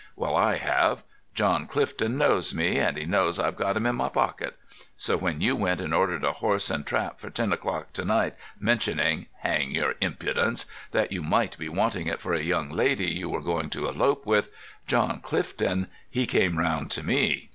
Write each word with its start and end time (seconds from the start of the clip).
Well, 0.15 0.35
I 0.35 0.55
have. 0.55 1.03
John 1.35 1.67
Clifton 1.67 2.17
knows 2.17 2.55
me, 2.55 2.79
and 2.79 2.97
he 2.97 3.05
knows 3.05 3.37
I've 3.37 3.55
got 3.55 3.77
him 3.77 3.85
in 3.85 3.95
my 3.95 4.09
pocket. 4.09 4.57
So 4.97 5.15
when 5.15 5.41
you 5.41 5.55
went 5.55 5.79
and 5.79 5.93
ordered 5.93 6.23
a 6.23 6.31
horse 6.31 6.71
and 6.71 6.83
trap 6.87 7.19
for 7.19 7.29
ten 7.29 7.53
o'clock 7.53 7.93
to 7.93 8.03
night, 8.03 8.33
mentioning—hang 8.59 9.69
your 9.69 9.93
impudence—that 10.01 11.11
you 11.11 11.21
might 11.21 11.55
be 11.59 11.69
wanting 11.69 12.07
it 12.07 12.19
for 12.19 12.33
a 12.33 12.41
young 12.41 12.71
lady 12.71 13.11
you 13.11 13.29
were 13.29 13.41
going 13.43 13.69
to 13.69 13.87
elope 13.87 14.25
with, 14.25 14.49
John 14.87 15.19
Clifton, 15.19 15.87
he 16.09 16.25
came 16.25 16.57
round 16.57 16.89
to 16.89 17.03
me. 17.03 17.49